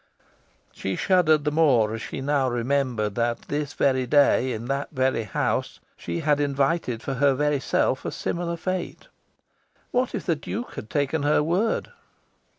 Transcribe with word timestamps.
She 0.71 0.95
shuddered 0.95 1.43
the 1.43 1.51
more 1.51 1.93
as 1.93 2.01
she 2.01 2.21
now 2.21 2.49
remembered 2.49 3.13
that 3.13 3.43
this 3.43 3.73
very 3.73 4.07
day, 4.07 4.51
in 4.51 4.65
that 4.65 4.89
very 4.91 5.25
house, 5.25 5.79
she 5.95 6.21
had 6.21 6.39
invited 6.39 7.03
for 7.03 7.13
her 7.13 7.35
very 7.35 7.59
self 7.59 8.03
a 8.03 8.09
similar 8.09 8.57
fate. 8.57 9.09
What 9.91 10.15
if 10.15 10.25
the 10.25 10.35
Duke 10.35 10.73
had 10.73 10.89
taken 10.89 11.21
her 11.21 11.43
word? 11.43 11.91